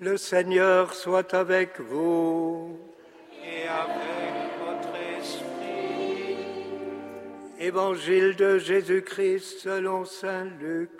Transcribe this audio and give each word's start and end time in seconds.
Le 0.00 0.16
Seigneur 0.16 0.94
soit 0.94 1.34
avec 1.34 1.80
vous. 1.80 2.78
Et 3.42 3.66
avec 3.66 4.52
votre 4.64 4.94
esprit. 5.18 6.36
Évangile 7.58 8.36
de 8.36 8.58
Jésus-Christ 8.58 9.58
selon 9.58 10.04
Saint 10.04 10.44
Luc. 10.60 10.90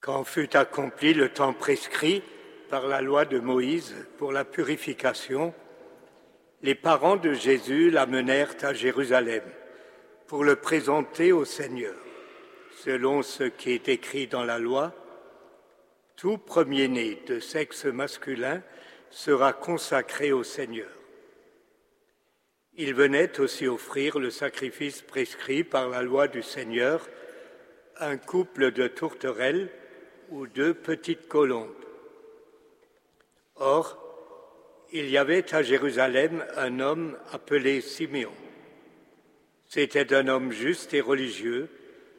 Quand 0.00 0.24
fut 0.24 0.54
accompli 0.54 1.14
le 1.14 1.30
temps 1.30 1.54
prescrit 1.54 2.22
par 2.68 2.86
la 2.86 3.00
loi 3.00 3.24
de 3.24 3.38
Moïse 3.38 3.94
pour 4.18 4.30
la 4.30 4.44
purification, 4.44 5.54
les 6.62 6.74
parents 6.74 7.16
de 7.16 7.32
Jésus 7.32 7.90
l'amenèrent 7.90 8.54
à 8.62 8.72
Jérusalem 8.72 9.44
pour 10.26 10.44
le 10.44 10.56
présenter 10.56 11.32
au 11.32 11.44
Seigneur. 11.44 11.94
Selon 12.76 13.22
ce 13.22 13.44
qui 13.44 13.72
est 13.72 13.88
écrit 13.88 14.26
dans 14.26 14.44
la 14.44 14.58
loi, 14.58 14.94
tout 16.16 16.38
premier-né 16.38 17.22
de 17.26 17.38
sexe 17.38 17.84
masculin 17.84 18.62
sera 19.10 19.52
consacré 19.52 20.32
au 20.32 20.42
Seigneur. 20.42 20.90
Il 22.74 22.94
venait 22.94 23.40
aussi 23.40 23.66
offrir 23.66 24.18
le 24.18 24.30
sacrifice 24.30 25.02
prescrit 25.02 25.64
par 25.64 25.88
la 25.88 26.02
loi 26.02 26.28
du 26.28 26.42
Seigneur, 26.42 27.08
un 27.98 28.16
couple 28.16 28.70
de 28.70 28.86
tourterelles 28.86 29.70
ou 30.30 30.46
deux 30.46 30.74
petites 30.74 31.26
colombes. 31.26 31.74
Or, 33.56 34.07
il 34.92 35.10
y 35.10 35.18
avait 35.18 35.54
à 35.54 35.62
Jérusalem 35.62 36.44
un 36.56 36.80
homme 36.80 37.18
appelé 37.32 37.80
Siméon. 37.80 38.32
C'était 39.66 40.14
un 40.14 40.28
homme 40.28 40.50
juste 40.50 40.94
et 40.94 41.00
religieux 41.00 41.68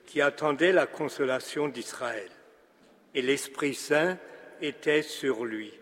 qui 0.06 0.22
attendait 0.22 0.72
la 0.72 0.86
consolation 0.86 1.68
d'Israël. 1.68 2.30
Et 3.16 3.22
l'Esprit 3.24 3.74
Saint 3.74 4.18
était 4.62 5.02
sur 5.02 5.46
lui. 5.46 5.74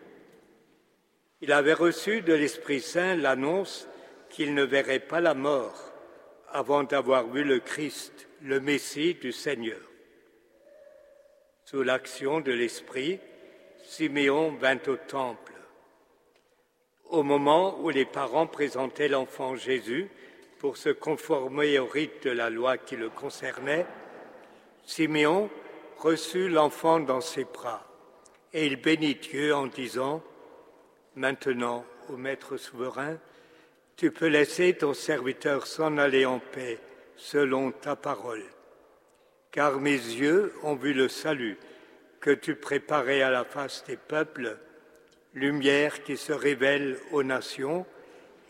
Il 1.42 1.52
avait 1.52 1.74
reçu 1.74 2.22
de 2.22 2.34
l'Esprit 2.34 2.80
Saint 2.80 3.16
l'annonce 3.16 3.88
qu'il 4.30 4.54
ne 4.54 4.64
verrait 4.64 5.00
pas 5.00 5.20
la 5.20 5.34
mort 5.34 5.92
avant 6.50 6.84
d'avoir 6.84 7.28
vu 7.28 7.44
le 7.44 7.60
Christ, 7.60 8.28
le 8.42 8.62
Messie 8.62 9.16
du 9.16 9.34
Seigneur. 9.34 9.80
Sous 11.66 11.84
l'action 11.84 12.40
de 12.40 12.54
l'Esprit, 12.54 13.20
Siméon 13.84 14.56
vint 14.56 14.80
au 14.88 14.96
temple 14.96 15.57
au 17.10 17.24
moment 17.24 17.80
où 17.82 17.90
les 17.90 18.06
parents 18.06 18.48
présentaient 18.48 19.08
l'enfant 19.08 19.56
Jésus 19.56 20.10
pour 20.60 20.78
se 20.78 20.90
conformer 20.90 21.80
au 21.80 21.86
rite 21.86 22.24
de 22.24 22.32
la 22.32 22.50
loi 22.50 22.78
qui 22.78 22.96
le 22.96 23.10
concernait, 23.10 23.86
Siméon 24.86 25.50
reçut 25.98 26.50
l'enfant 26.50 27.00
dans 27.00 27.22
ses 27.22 27.44
bras 27.44 27.88
et 28.54 28.66
il 28.66 28.78
bénit 28.78 29.16
Dieu 29.16 29.54
en 29.54 29.68
disant, 29.68 30.24
Maintenant, 31.16 31.86
ô 32.10 32.18
Maître 32.18 32.58
souverain, 32.58 33.18
tu 33.96 34.12
peux 34.12 34.28
laisser 34.28 34.74
ton 34.74 34.94
serviteur 34.94 35.66
s'en 35.68 35.98
aller 35.98 36.26
en 36.26 36.40
paix 36.40 36.80
selon 37.16 37.72
ta 37.72 37.96
parole, 37.96 38.44
car 39.52 39.80
mes 39.80 39.92
yeux 39.92 40.54
ont 40.64 40.76
vu 40.76 40.94
le 40.94 41.08
salut 41.08 41.58
que 42.20 42.32
tu 42.32 42.56
préparais 42.56 43.22
à 43.22 43.30
la 43.30 43.44
face 43.44 43.84
des 43.86 43.98
peuples 43.98 44.58
lumière 45.38 46.04
qui 46.04 46.18
se 46.18 46.34
révèle 46.34 46.98
aux 47.12 47.24
nations 47.24 47.86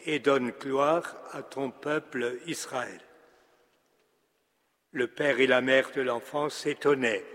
et 0.06 0.20
donne 0.20 0.52
gloire 0.52 1.18
à 1.34 1.44
ton 1.44 1.70
peuple 1.70 2.38
Israël. 2.48 3.02
Le 4.94 5.08
père 5.08 5.40
et 5.40 5.48
la 5.48 5.62
mère 5.62 5.92
de 5.92 6.02
l'enfant 6.02 6.50
s'étonnaient 6.50 7.26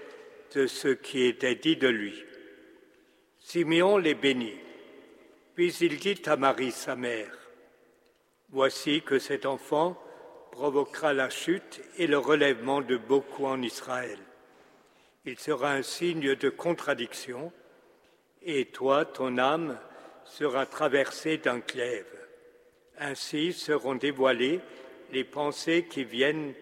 de 0.55 0.67
ce 0.67 0.89
qui 0.89 1.25
était 1.25 1.55
dit 1.55 1.77
de 1.77 1.89
lui. 1.89 2.25
Simeon 3.41 3.99
les 3.99 4.15
bénit, 4.15 4.59
puis 5.55 5.73
il 5.81 5.99
dit 5.99 6.23
à 6.27 6.37
Marie 6.37 6.73
sa 6.73 6.97
mère, 6.97 7.37
Voici 8.51 9.03
que 9.03 9.19
cet 9.19 9.47
enfant 9.47 9.99
provoquera 10.51 11.13
la 11.13 11.31
chute 11.31 11.81
et 11.99 12.07
le 12.07 12.19
relèvement 12.19 12.81
de 12.81 12.97
beaucoup 12.97 13.47
en 13.47 13.61
Israël. 13.63 14.19
Il 15.25 15.39
sera 15.39 15.73
un 15.73 15.83
signe 15.83 16.35
de 16.35 16.49
contradiction 16.51 17.53
et 18.45 18.67
toi, 18.67 19.05
ton 19.05 19.39
âme, 19.39 19.79
sera 20.25 20.67
traversée 20.67 21.39
d'un 21.39 21.59
glaive. 21.59 22.07
Ainsi 22.99 23.53
seront 23.53 23.95
dévoilées 23.95 24.61
les 25.13 25.25
pensées 25.25 25.87
qui 25.89 26.05
viennent 26.05 26.55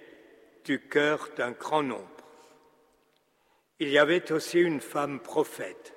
du 0.65 0.81
cœur 0.81 1.29
d'un 1.37 1.53
grand 1.53 1.83
nombre. 1.83 2.07
Il 3.79 3.89
y 3.89 3.99
avait 3.99 4.31
aussi 4.33 4.61
une 4.61 4.81
femme 4.81 5.21
prophète, 5.21 5.95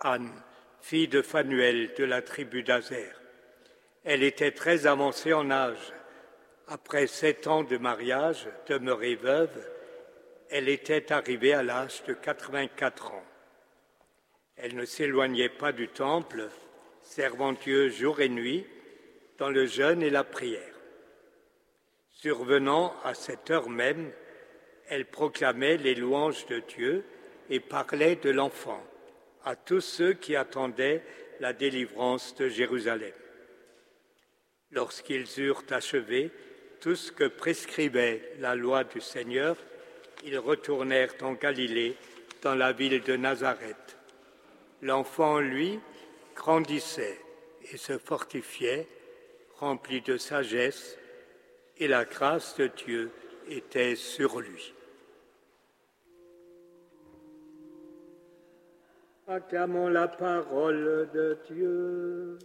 Anne, 0.00 0.32
fille 0.80 1.08
de 1.08 1.22
Phanuel 1.22 1.92
de 1.98 2.04
la 2.04 2.22
tribu 2.22 2.62
d'Azer. 2.62 3.12
Elle 4.04 4.22
était 4.22 4.52
très 4.52 4.86
avancée 4.86 5.32
en 5.32 5.50
âge. 5.50 5.92
Après 6.68 7.06
sept 7.06 7.46
ans 7.46 7.64
de 7.64 7.76
mariage, 7.76 8.48
demeurée 8.68 9.16
veuve, 9.16 9.68
elle 10.48 10.68
était 10.68 11.12
arrivée 11.12 11.52
à 11.52 11.62
l'âge 11.62 12.02
de 12.04 12.14
84 12.14 13.12
ans. 13.12 13.24
Elle 14.56 14.74
ne 14.74 14.86
s'éloignait 14.86 15.50
pas 15.50 15.72
du 15.72 15.88
temple, 15.88 16.48
servant 17.02 17.52
Dieu 17.52 17.90
jour 17.90 18.20
et 18.20 18.28
nuit 18.28 18.66
dans 19.38 19.50
le 19.50 19.66
jeûne 19.66 20.02
et 20.02 20.10
la 20.10 20.24
prière. 20.24 20.74
Survenant 22.10 22.94
à 23.04 23.12
cette 23.12 23.50
heure 23.50 23.68
même, 23.68 24.10
elle 24.88 25.04
proclamait 25.04 25.76
les 25.76 25.94
louanges 25.94 26.46
de 26.46 26.60
Dieu 26.60 27.04
et 27.50 27.60
parlait 27.60 28.16
de 28.16 28.30
l'enfant 28.30 28.82
à 29.44 29.56
tous 29.56 29.82
ceux 29.82 30.14
qui 30.14 30.34
attendaient 30.34 31.02
la 31.38 31.52
délivrance 31.52 32.34
de 32.34 32.48
Jérusalem. 32.48 33.12
Lorsqu'ils 34.70 35.26
eurent 35.38 35.64
achevé 35.70 36.30
tout 36.80 36.96
ce 36.96 37.12
que 37.12 37.24
prescrivait 37.24 38.32
la 38.40 38.54
loi 38.54 38.84
du 38.84 39.00
Seigneur, 39.00 39.56
ils 40.24 40.38
retournèrent 40.38 41.14
en 41.20 41.34
Galilée, 41.34 41.96
dans 42.42 42.54
la 42.54 42.72
ville 42.72 43.02
de 43.02 43.16
Nazareth 43.16 43.96
l'enfant, 44.82 45.40
lui, 45.40 45.80
grandissait 46.34 47.18
et 47.72 47.76
se 47.76 47.98
fortifiait, 47.98 48.86
rempli 49.58 50.00
de 50.00 50.16
sagesse, 50.16 50.98
et 51.78 51.88
la 51.88 52.04
grâce 52.04 52.56
de 52.56 52.68
Dieu 52.68 53.10
était 53.48 53.96
sur 53.96 54.40
lui. 54.40 54.74
Acclamons 59.28 59.88
la 59.88 60.06
parole 60.08 61.10
de 61.12 61.38
Dieu. 61.50 62.38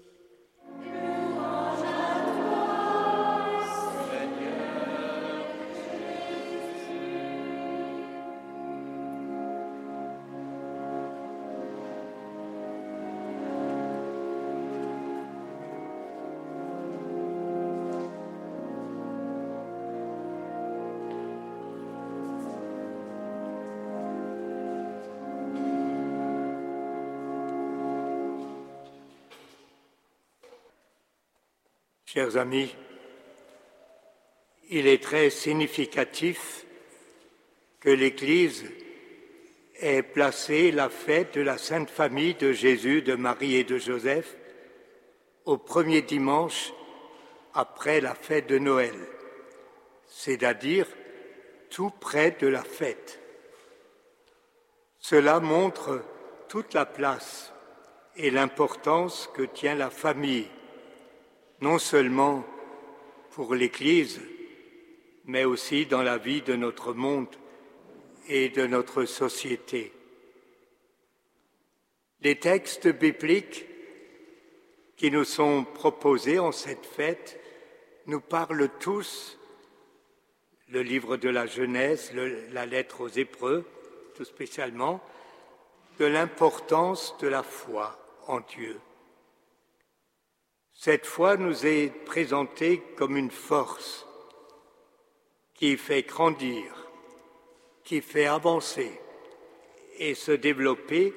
Chers 32.13 32.35
amis, 32.35 32.75
il 34.69 34.85
est 34.85 35.01
très 35.01 35.29
significatif 35.29 36.65
que 37.79 37.89
l'Église 37.89 38.69
ait 39.79 40.03
placé 40.03 40.71
la 40.71 40.89
fête 40.89 41.35
de 41.35 41.39
la 41.41 41.57
Sainte 41.57 41.89
Famille 41.89 42.33
de 42.33 42.51
Jésus, 42.51 43.01
de 43.01 43.15
Marie 43.15 43.55
et 43.55 43.63
de 43.63 43.77
Joseph 43.77 44.35
au 45.45 45.57
premier 45.57 46.01
dimanche 46.01 46.73
après 47.53 48.01
la 48.01 48.13
fête 48.13 48.47
de 48.47 48.57
Noël, 48.57 48.95
c'est-à-dire 50.05 50.87
tout 51.69 51.91
près 51.91 52.31
de 52.31 52.47
la 52.47 52.63
fête. 52.63 53.21
Cela 54.99 55.39
montre 55.39 56.03
toute 56.49 56.73
la 56.73 56.85
place 56.85 57.53
et 58.17 58.31
l'importance 58.31 59.29
que 59.33 59.43
tient 59.43 59.75
la 59.75 59.89
famille 59.89 60.49
non 61.61 61.77
seulement 61.77 62.43
pour 63.31 63.55
l'Église, 63.55 64.19
mais 65.25 65.45
aussi 65.45 65.85
dans 65.85 66.01
la 66.01 66.17
vie 66.17 66.41
de 66.41 66.55
notre 66.55 66.93
monde 66.93 67.33
et 68.27 68.49
de 68.49 68.65
notre 68.65 69.05
société. 69.05 69.93
Les 72.21 72.37
textes 72.37 72.87
bibliques 72.87 73.65
qui 74.97 75.09
nous 75.11 75.23
sont 75.23 75.63
proposés 75.63 76.39
en 76.39 76.51
cette 76.51 76.85
fête 76.85 77.39
nous 78.07 78.21
parlent 78.21 78.69
tous, 78.79 79.39
le 80.69 80.81
livre 80.81 81.17
de 81.17 81.29
la 81.29 81.45
Genèse, 81.45 82.13
la 82.51 82.65
lettre 82.65 83.01
aux 83.01 83.09
Hébreux, 83.09 83.65
tout 84.15 84.25
spécialement, 84.25 85.01
de 85.99 86.05
l'importance 86.05 87.15
de 87.19 87.27
la 87.27 87.43
foi 87.43 87.97
en 88.27 88.39
Dieu. 88.39 88.79
Cette 90.83 91.05
foi 91.05 91.37
nous 91.37 91.67
est 91.67 91.89
présentée 92.05 92.81
comme 92.97 93.15
une 93.15 93.29
force 93.29 94.07
qui 95.53 95.77
fait 95.77 96.01
grandir, 96.01 96.73
qui 97.83 98.01
fait 98.01 98.25
avancer 98.25 98.99
et 99.99 100.15
se 100.15 100.31
développer 100.31 101.13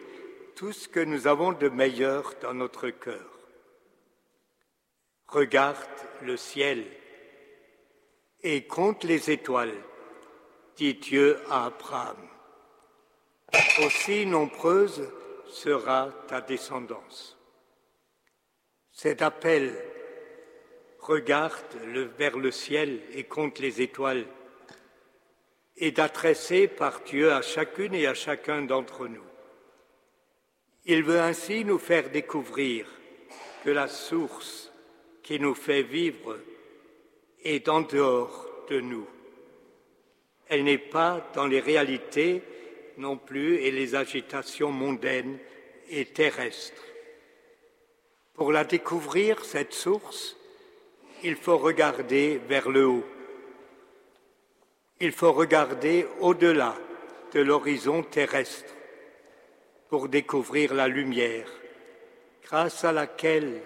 tout 0.55 0.73
ce 0.73 0.87
que 0.87 1.01
nous 1.01 1.27
avons 1.27 1.53
de 1.53 1.71
meilleur 1.71 2.35
dans 2.43 2.53
notre 2.53 2.91
cœur. 2.91 3.39
Regarde 5.29 5.79
le 6.21 6.37
ciel 6.37 6.85
et 8.43 8.67
compte 8.67 9.03
les 9.05 9.31
étoiles, 9.31 9.81
dit 10.77 10.93
Dieu 10.93 11.39
à 11.49 11.65
Abraham. 11.65 12.19
Aussi 13.83 14.27
nombreuse 14.27 15.09
sera 15.49 16.11
ta 16.29 16.43
descendance. 16.43 17.34
Cet 18.95 19.23
appel, 19.23 19.75
regarde 21.01 21.77
vers 22.17 22.39
le 22.39 22.53
ciel 22.53 23.01
et 23.13 23.25
compte 23.25 23.59
les 23.59 23.83
étoiles, 23.83 24.25
est 25.77 25.99
adressé 25.99 26.69
par 26.69 27.03
Dieu 27.03 27.33
à 27.33 27.43
chacune 27.43 27.93
et 27.93 28.07
à 28.07 28.15
chacun 28.15 28.63
d'entre 28.63 29.09
nous. 29.09 29.25
Il 30.87 31.03
veut 31.03 31.21
ainsi 31.21 31.65
nous 31.65 31.79
faire 31.79 32.09
découvrir 32.11 32.87
que 33.65 33.71
la 33.71 33.89
source 33.89 34.73
qui 35.25 35.41
nous 35.41 35.57
fait 35.57 35.83
vivre 35.83 36.39
est 37.43 37.69
en 37.69 37.81
dehors 37.81 38.47
de 38.71 38.81
nous. 38.81 39.09
Elle 40.47 40.63
n'est 40.63 40.79
pas 40.79 41.31
dans 41.35 41.49
les 41.49 41.61
réalités 41.61 42.43
non 42.99 43.17
plus 43.17 43.57
et 43.57 43.73
les 43.73 43.97
agitations 43.97 44.71
mondaines 44.71 45.39
et 45.91 46.05
terrestres. 46.05 46.94
Pour 48.35 48.51
la 48.51 48.65
découvrir, 48.65 49.45
cette 49.45 49.73
source, 49.73 50.37
il 51.23 51.37
faut 51.37 51.57
regarder 51.57 52.41
vers 52.49 52.69
le 52.69 52.87
haut. 52.87 53.05
Il 55.01 55.13
faut 55.13 55.33
regarder 55.33 56.07
au-delà 56.21 56.77
de 57.33 57.41
l'horizon 57.41 58.03
terrestre 58.03 58.75
pour 59.89 60.09
découvrir 60.09 60.75
la 60.75 60.89
lumière, 60.89 61.49
grâce 62.43 62.85
à 62.85 62.93
laquelle 62.93 63.63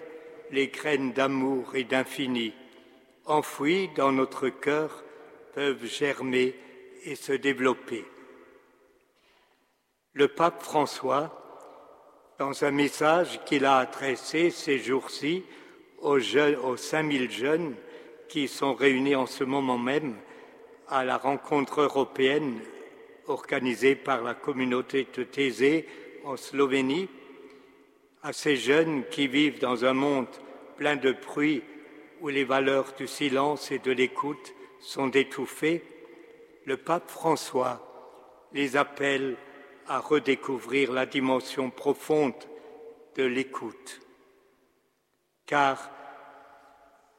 les 0.51 0.67
graines 0.67 1.13
d'amour 1.13 1.75
et 1.75 1.83
d'infini 1.83 2.53
enfouies 3.25 3.89
dans 3.95 4.11
notre 4.11 4.49
cœur 4.49 5.03
peuvent 5.53 5.85
germer 5.85 6.55
et 7.05 7.15
se 7.15 7.33
développer. 7.33 8.05
Le 10.13 10.27
pape 10.27 10.61
François, 10.61 11.38
dans 12.39 12.63
un 12.63 12.71
message 12.71 13.41
qu'il 13.43 13.65
a 13.65 13.79
adressé 13.79 14.49
ces 14.49 14.79
jours-ci 14.79 15.43
aux, 16.01 16.17
aux 16.17 16.77
5000 16.77 17.29
jeunes 17.29 17.75
qui 18.29 18.47
sont 18.47 18.73
réunis 18.73 19.15
en 19.15 19.25
ce 19.25 19.43
moment 19.43 19.77
même 19.77 20.15
à 20.87 21.03
la 21.03 21.17
rencontre 21.17 21.81
européenne 21.81 22.59
organisée 23.27 23.95
par 23.95 24.23
la 24.23 24.35
communauté 24.35 25.05
de 25.13 25.23
Thésée 25.23 25.85
en 26.23 26.37
Slovénie, 26.37 27.09
à 28.23 28.31
ces 28.31 28.55
jeunes 28.55 29.03
qui 29.11 29.27
vivent 29.27 29.59
dans 29.59 29.83
un 29.83 29.93
monde 29.93 30.27
plein 30.77 30.95
de 30.95 31.11
bruit 31.11 31.61
où 32.21 32.29
les 32.29 32.45
valeurs 32.45 32.93
du 32.97 33.07
silence 33.07 33.69
et 33.69 33.79
de 33.79 33.91
l'écoute 33.91 34.53
sont 34.79 35.11
étouffées, 35.11 35.83
le 36.63 36.77
pape 36.77 37.09
François 37.09 37.85
les 38.53 38.77
appelle 38.77 39.35
à 39.89 39.99
redécouvrir 39.99 40.93
la 40.93 41.05
dimension 41.05 41.71
profonde 41.71 42.35
de 43.15 43.23
l'écoute. 43.23 43.99
Car 45.45 45.91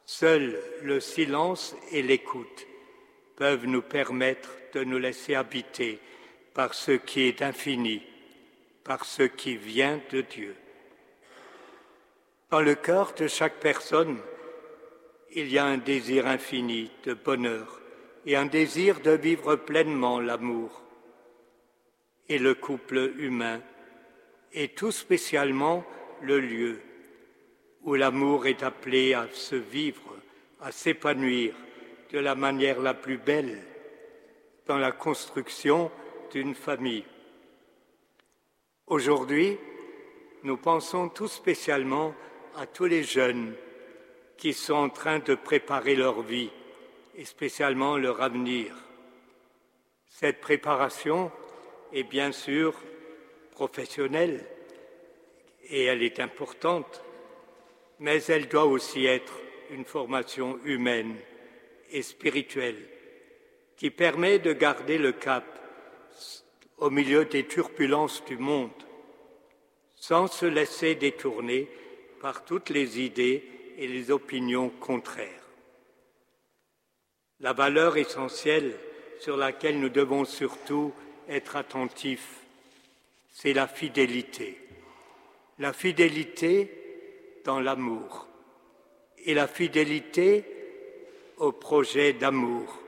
seul 0.05 0.57
le 0.81 0.99
silence 0.99 1.75
et 1.91 2.01
l'écoute 2.01 2.65
peuvent 3.35 3.65
nous 3.65 3.81
permettre 3.81 4.49
de 4.73 4.83
nous 4.83 4.97
laisser 4.97 5.35
habiter 5.35 5.99
par 6.53 6.73
ce 6.73 6.91
qui 6.93 7.23
est 7.23 7.41
infini, 7.41 8.01
par 8.83 9.05
ce 9.05 9.23
qui 9.23 9.57
vient 9.57 9.99
de 10.11 10.21
Dieu. 10.21 10.55
Dans 12.49 12.61
le 12.61 12.75
cœur 12.75 13.13
de 13.13 13.27
chaque 13.27 13.59
personne, 13.59 14.17
il 15.33 15.51
y 15.51 15.57
a 15.57 15.65
un 15.65 15.77
désir 15.77 16.25
infini 16.25 16.91
de 17.03 17.13
bonheur 17.13 17.81
et 18.25 18.35
un 18.35 18.45
désir 18.45 19.01
de 19.01 19.11
vivre 19.11 19.55
pleinement 19.55 20.19
l'amour. 20.19 20.81
Et 22.31 22.39
le 22.39 22.53
couple 22.53 23.11
humain 23.17 23.59
est 24.53 24.73
tout 24.73 24.93
spécialement 24.93 25.83
le 26.21 26.39
lieu 26.39 26.79
où 27.83 27.95
l'amour 27.95 28.47
est 28.47 28.63
appelé 28.63 29.13
à 29.13 29.27
se 29.33 29.57
vivre, 29.57 30.15
à 30.61 30.71
s'épanouir 30.71 31.53
de 32.09 32.19
la 32.19 32.35
manière 32.35 32.79
la 32.79 32.93
plus 32.93 33.17
belle 33.17 33.61
dans 34.65 34.77
la 34.77 34.93
construction 34.93 35.91
d'une 36.31 36.55
famille. 36.55 37.03
Aujourd'hui, 38.87 39.57
nous 40.43 40.55
pensons 40.55 41.09
tout 41.09 41.27
spécialement 41.27 42.15
à 42.55 42.65
tous 42.65 42.85
les 42.85 43.03
jeunes 43.03 43.55
qui 44.37 44.53
sont 44.53 44.75
en 44.75 44.89
train 44.89 45.19
de 45.19 45.35
préparer 45.35 45.95
leur 45.95 46.21
vie 46.21 46.49
et 47.13 47.25
spécialement 47.25 47.97
leur 47.97 48.21
avenir. 48.21 48.73
Cette 50.07 50.39
préparation 50.39 51.29
est 51.93 52.03
bien 52.03 52.31
sûr 52.31 52.73
professionnelle 53.51 54.45
et 55.69 55.85
elle 55.85 56.03
est 56.03 56.19
importante, 56.19 57.03
mais 57.99 58.23
elle 58.23 58.47
doit 58.47 58.65
aussi 58.65 59.05
être 59.05 59.37
une 59.71 59.85
formation 59.85 60.59
humaine 60.65 61.15
et 61.91 62.01
spirituelle 62.01 62.87
qui 63.77 63.89
permet 63.89 64.39
de 64.39 64.53
garder 64.53 64.97
le 64.97 65.11
cap 65.11 65.45
au 66.77 66.89
milieu 66.89 67.25
des 67.25 67.45
turbulences 67.45 68.23
du 68.25 68.37
monde 68.37 68.71
sans 69.95 70.27
se 70.27 70.47
laisser 70.47 70.95
détourner 70.95 71.69
par 72.19 72.43
toutes 72.43 72.69
les 72.69 72.99
idées 72.99 73.43
et 73.77 73.87
les 73.87 74.11
opinions 74.11 74.69
contraires. 74.69 75.27
La 77.39 77.53
valeur 77.53 77.97
essentielle 77.97 78.73
sur 79.19 79.37
laquelle 79.37 79.79
nous 79.79 79.89
devons 79.89 80.25
surtout 80.25 80.91
être 81.31 81.55
attentifs, 81.55 82.41
c'est 83.31 83.53
la 83.53 83.67
fidélité. 83.67 84.59
La 85.59 85.73
fidélité 85.73 86.69
dans 87.45 87.59
l'amour 87.59 88.27
et 89.25 89.33
la 89.33 89.47
fidélité 89.47 90.43
au 91.37 91.51
projet 91.51 92.13
d'amour 92.13 92.79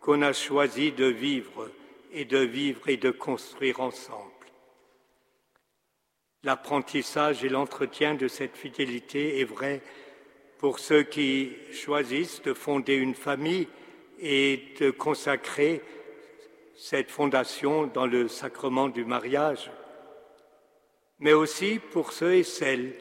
qu'on 0.00 0.22
a 0.22 0.32
choisi 0.32 0.92
de 0.92 1.06
vivre 1.06 1.70
et 2.12 2.24
de 2.24 2.38
vivre 2.38 2.88
et 2.88 2.96
de 2.96 3.10
construire 3.10 3.80
ensemble. 3.80 4.32
L'apprentissage 6.42 7.44
et 7.44 7.48
l'entretien 7.48 8.14
de 8.14 8.28
cette 8.28 8.56
fidélité 8.56 9.40
est 9.40 9.44
vrai 9.44 9.82
pour 10.58 10.78
ceux 10.78 11.02
qui 11.02 11.52
choisissent 11.72 12.42
de 12.42 12.54
fonder 12.54 12.94
une 12.94 13.14
famille 13.14 13.68
et 14.20 14.62
de 14.80 14.90
consacrer 14.90 15.82
cette 16.76 17.10
fondation 17.10 17.86
dans 17.86 18.06
le 18.06 18.28
sacrement 18.28 18.88
du 18.88 19.04
mariage, 19.04 19.70
mais 21.18 21.32
aussi 21.32 21.78
pour 21.78 22.12
ceux 22.12 22.34
et 22.34 22.42
celles 22.42 22.94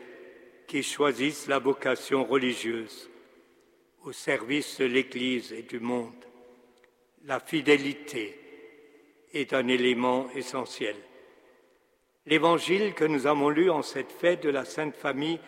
qui 0.67 0.81
choisissent 0.81 1.47
la 1.47 1.59
vocation 1.59 2.23
religieuse 2.23 3.09
au 4.03 4.11
service 4.11 4.79
de 4.79 4.85
l'Église 4.85 5.51
et 5.51 5.63
du 5.63 5.79
monde. 5.79 6.13
La 7.25 7.39
fidélité 7.39 8.39
est 9.33 9.53
un 9.53 9.67
élément 9.67 10.29
essentiel. 10.35 10.95
L'évangile 12.25 12.93
que 12.93 13.05
nous 13.05 13.27
avons 13.27 13.49
lu 13.49 13.69
en 13.69 13.81
cette 13.81 14.11
fête 14.11 14.43
de 14.43 14.49
la 14.49 14.65
Sainte 14.65 14.95
Famille 14.95 15.39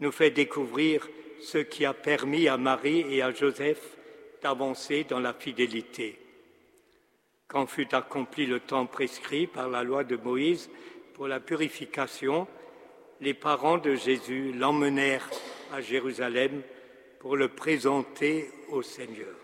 nous 0.00 0.12
fait 0.12 0.30
découvrir 0.30 1.08
ce 1.40 1.58
qui 1.58 1.84
a 1.84 1.94
permis 1.94 2.48
à 2.48 2.56
Marie 2.56 3.04
et 3.08 3.22
à 3.22 3.32
Joseph 3.32 3.96
d'avancer 4.42 5.04
dans 5.04 5.20
la 5.20 5.32
fidélité. 5.32 6.18
Quand 7.48 7.66
fut 7.66 7.94
accompli 7.94 8.44
le 8.46 8.58
temps 8.58 8.86
prescrit 8.86 9.46
par 9.46 9.68
la 9.68 9.84
loi 9.84 10.02
de 10.02 10.16
Moïse 10.16 10.68
pour 11.14 11.28
la 11.28 11.38
purification, 11.38 12.48
les 13.20 13.34
parents 13.34 13.78
de 13.78 13.94
Jésus 13.94 14.52
l'emmenèrent 14.52 15.30
à 15.72 15.80
Jérusalem 15.80 16.62
pour 17.20 17.36
le 17.36 17.48
présenter 17.48 18.50
au 18.68 18.82
Seigneur. 18.82 19.34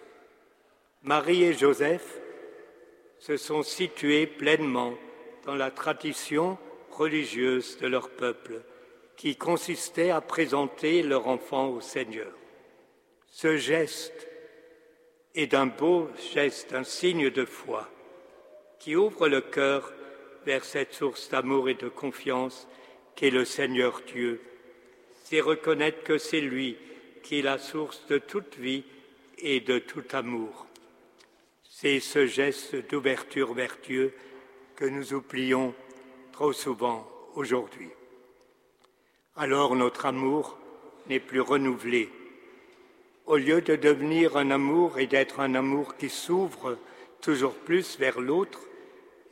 Marie 1.03 1.45
et 1.45 1.53
Joseph 1.53 2.19
se 3.21 3.37
sont 3.37 3.63
situés 3.63 4.27
pleinement 4.27 4.95
dans 5.45 5.55
la 5.55 5.71
tradition 5.71 6.59
religieuse 6.91 7.79
de 7.79 7.87
leur 7.87 8.11
peuple, 8.11 8.63
qui 9.17 9.37
consistait 9.37 10.11
à 10.11 10.21
présenter 10.21 11.03
leur 11.03 11.29
enfant 11.29 11.69
au 11.69 11.81
Seigneur. 11.81 12.33
Ce 13.29 13.57
geste 13.57 14.29
est 15.35 15.47
d'un 15.47 15.67
beau 15.67 16.09
geste, 16.35 16.75
un 16.75 16.85
signe 16.85 17.31
de 17.31 17.45
foi 17.45 17.92
qui 18.83 18.97
ouvre 18.97 19.29
le 19.29 19.41
cœur 19.41 19.93
vers 20.45 20.65
cette 20.65 20.93
source 20.93 21.31
d'amour 21.31 21.69
et 21.69 21.75
de 21.75 21.89
confiance 21.89 22.67
qu'est 23.15 23.31
le 23.31 23.45
Seigneur 23.45 24.03
Dieu. 24.13 24.41
C'est 25.23 25.41
reconnaître 25.41 26.03
que 26.03 26.19
c'est 26.19 26.41
lui 26.41 26.77
qui 27.23 27.39
est 27.39 27.43
la 27.43 27.59
source 27.59 28.05
de 28.09 28.19
toute 28.19 28.57
vie 28.57 28.83
et 29.39 29.61
de 29.61 29.79
tout 29.79 30.03
amour. 30.13 30.67
C'est 31.63 32.01
ce 32.01 32.27
geste 32.27 32.75
d'ouverture 32.91 33.55
vers 33.55 33.77
Dieu 33.85 34.13
que 34.75 34.85
nous 34.85 35.15
oublions 35.15 35.75
trop 36.33 36.53
souvent 36.53 37.09
aujourd'hui. 37.37 37.91
Alors 39.37 39.77
notre 39.77 40.07
amour 40.07 40.59
n'est 41.09 41.21
plus 41.21 41.41
renouvelé. 41.41 42.09
Au 43.27 43.37
lieu 43.37 43.61
de 43.61 43.77
devenir 43.77 44.37
un 44.37 44.51
amour 44.51 44.99
et 44.99 45.07
d'être 45.07 45.39
un 45.39 45.55
amour 45.55 45.97
qui 45.97 46.09
s'ouvre 46.09 46.77
toujours 47.21 47.55
plus 47.55 47.97
vers 47.97 48.21
l'autre 48.21 48.59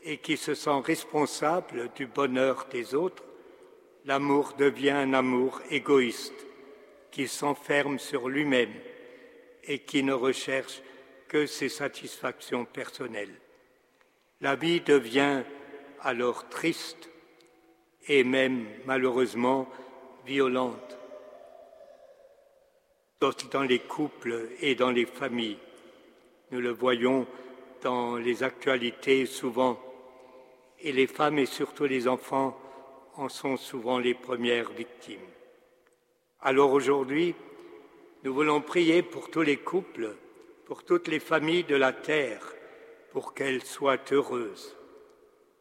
et 0.02 0.18
qui 0.18 0.36
se 0.36 0.54
sent 0.54 0.80
responsable 0.84 1.90
du 1.94 2.06
bonheur 2.06 2.66
des 2.70 2.94
autres, 2.94 3.24
l'amour 4.04 4.54
devient 4.58 4.90
un 4.90 5.14
amour 5.14 5.60
égoïste 5.70 6.46
qui 7.10 7.28
s'enferme 7.28 7.98
sur 7.98 8.28
lui-même 8.28 8.72
et 9.64 9.80
qui 9.80 10.02
ne 10.02 10.12
recherche 10.12 10.80
que 11.28 11.46
ses 11.46 11.68
satisfactions 11.68 12.64
personnelles. 12.64 13.34
La 14.40 14.56
vie 14.56 14.80
devient 14.80 15.42
alors 16.00 16.48
triste 16.48 17.10
et 18.08 18.24
même 18.24 18.66
malheureusement 18.86 19.68
violente 20.24 20.96
dans 23.52 23.62
les 23.62 23.80
couples 23.80 24.48
et 24.60 24.74
dans 24.74 24.90
les 24.90 25.04
familles. 25.04 25.58
Nous 26.50 26.60
le 26.60 26.70
voyons 26.70 27.26
dans 27.82 28.16
les 28.16 28.42
actualités 28.42 29.26
souvent, 29.26 29.78
et 30.82 30.92
les 30.92 31.06
femmes 31.06 31.38
et 31.38 31.46
surtout 31.46 31.84
les 31.84 32.08
enfants 32.08 32.58
en 33.16 33.28
sont 33.28 33.56
souvent 33.56 33.98
les 33.98 34.14
premières 34.14 34.70
victimes. 34.70 35.18
Alors 36.40 36.72
aujourd'hui, 36.72 37.34
nous 38.24 38.32
voulons 38.32 38.60
prier 38.60 39.02
pour 39.02 39.30
tous 39.30 39.42
les 39.42 39.58
couples, 39.58 40.14
pour 40.64 40.84
toutes 40.84 41.08
les 41.08 41.20
familles 41.20 41.64
de 41.64 41.76
la 41.76 41.92
terre, 41.92 42.54
pour 43.12 43.34
qu'elles 43.34 43.64
soient 43.64 43.98
heureuses 44.12 44.76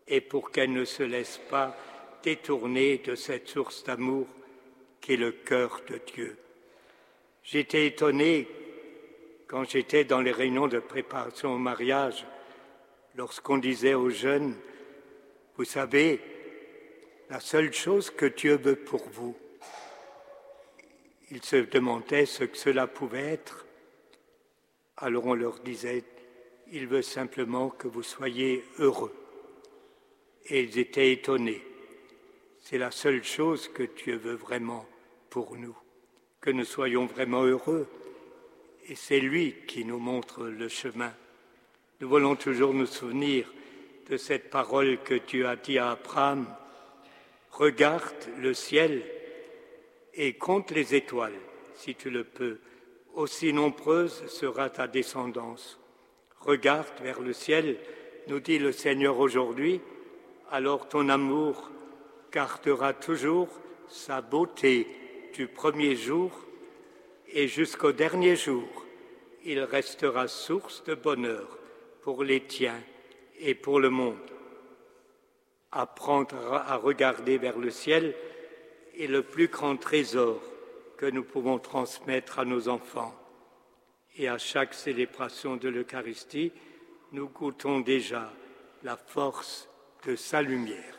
et 0.08 0.22
pour 0.22 0.52
qu'elles 0.52 0.74
ne 0.74 0.86
se 0.86 1.04
laissent 1.04 1.42
pas 1.50 1.76
détourner 2.24 2.98
de 3.00 3.16
cette 3.16 3.48
source 3.48 3.84
d'amour 3.84 4.28
qui 5.02 5.14
est 5.14 5.18
le 5.18 5.32
cœur 5.32 5.82
de 5.90 6.00
Dieu. 6.14 6.38
J'étais 7.44 7.88
étonné 7.88 8.48
quand 9.48 9.64
j'étais 9.64 10.04
dans 10.04 10.22
les 10.22 10.32
réunions 10.32 10.68
de 10.68 10.80
préparation 10.80 11.54
au 11.54 11.58
mariage, 11.58 12.26
lorsqu'on 13.16 13.58
disait 13.58 13.96
aux 13.96 14.10
jeunes, 14.10 14.56
vous 15.60 15.66
savez, 15.66 16.22
la 17.30 17.42
seule 17.42 17.74
chose 17.74 18.12
que 18.12 18.28
Dieu 18.28 18.56
veut 18.56 18.78
pour 18.78 19.04
vous, 19.10 19.36
ils 21.32 21.44
se 21.44 21.58
demandaient 21.58 22.26
ce 22.26 22.46
que 22.46 22.58
cela 22.58 22.88
pouvait 22.88 23.34
être. 23.34 23.66
Alors 24.96 25.26
on 25.26 25.34
leur 25.34 25.60
disait, 25.60 26.06
il 26.72 26.88
veut 26.88 27.02
simplement 27.02 27.72
que 27.72 27.90
vous 27.90 28.04
soyez 28.04 28.64
heureux. 28.78 29.14
Et 30.46 30.62
ils 30.62 30.80
étaient 30.80 31.12
étonnés. 31.12 31.62
C'est 32.62 32.78
la 32.78 32.92
seule 32.92 33.26
chose 33.26 33.68
que 33.68 33.84
Dieu 33.84 34.16
veut 34.16 34.36
vraiment 34.36 34.86
pour 35.30 35.58
nous, 35.58 35.78
que 36.40 36.52
nous 36.52 36.64
soyons 36.64 37.06
vraiment 37.06 37.44
heureux. 37.44 37.86
Et 38.88 38.96
c'est 38.96 39.20
lui 39.20 39.56
qui 39.68 39.84
nous 39.84 40.00
montre 40.00 40.46
le 40.46 40.70
chemin. 40.70 41.14
Nous 42.00 42.08
voulons 42.08 42.38
toujours 42.38 42.74
nous 42.74 42.86
souvenir 42.86 43.52
de 44.10 44.18
cette 44.18 44.50
parole 44.50 44.98
que 45.04 45.14
Dieu 45.14 45.48
a 45.48 45.56
dit 45.56 45.78
à 45.78 45.92
Abraham. 45.92 46.48
Regarde 47.52 48.26
le 48.40 48.54
ciel 48.54 49.04
et 50.16 50.34
compte 50.34 50.72
les 50.72 50.96
étoiles, 50.96 51.40
si 51.76 51.94
tu 51.96 52.10
le 52.10 52.24
peux. 52.24 52.58
Aussi 53.14 53.54
nombreuse 53.54 54.26
sera 54.28 54.70
ta 54.70 54.88
descendance. 54.88 55.80
Regarde 56.40 56.88
vers 57.04 57.22
le 57.22 57.34
ciel, 57.34 57.78
nous 58.28 58.40
dit 58.40 58.58
le 58.58 58.72
Seigneur 58.72 59.20
aujourd'hui, 59.20 59.80
alors 60.52 60.88
ton 60.90 61.10
amour 61.10 61.70
gardera 62.32 62.94
toujours 62.94 63.50
sa 63.88 64.22
beauté 64.22 64.88
du 65.34 65.48
premier 65.48 65.96
jour 65.96 66.32
et 67.32 67.48
jusqu'au 67.48 67.92
dernier 67.92 68.36
jour, 68.36 68.68
il 69.44 69.60
restera 69.60 70.28
source 70.28 70.84
de 70.86 70.96
bonheur 70.96 71.60
pour 72.02 72.24
les 72.24 72.42
tiens 72.42 72.82
et 73.40 73.56
pour 73.56 73.80
le 73.80 73.90
monde. 73.90 74.18
Apprendre 75.72 76.54
à 76.54 76.76
regarder 76.78 77.38
vers 77.38 77.58
le 77.58 77.72
ciel 77.72 78.16
est 78.98 79.08
le 79.08 79.24
plus 79.24 79.48
grand 79.48 79.78
trésor 79.78 80.42
que 80.98 81.06
nous 81.06 81.24
pouvons 81.24 81.60
transmettre 81.60 82.40
à 82.40 82.46
nos 82.46 82.68
enfants. 82.68 83.16
Et 84.18 84.28
à 84.28 84.38
chaque 84.38 84.74
célébration 84.74 85.56
de 85.56 85.70
l'Eucharistie, 85.70 86.52
nous 87.14 87.30
goûtons 87.30 87.80
déjà 87.80 88.32
la 88.84 88.98
force 88.98 89.70
de 90.06 90.16
sa 90.16 90.42
lumière. 90.42 90.99